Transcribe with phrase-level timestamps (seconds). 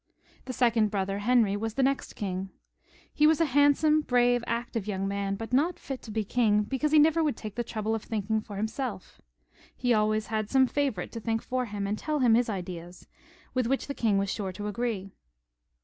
[0.45, 2.49] The second brother, Henry, was the next king.
[3.13, 6.91] He was a handsome, brave, active young man, but not fit to be king, because
[6.91, 9.03] he never would take the trouble of thinking for himseK.
[9.77, 13.07] He always had some favourite to think for him and tell him his ideas,
[13.53, 15.11] with which the king was sure to agree.